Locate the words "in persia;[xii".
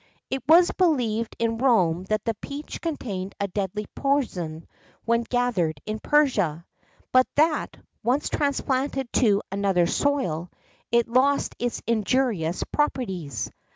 5.85-6.63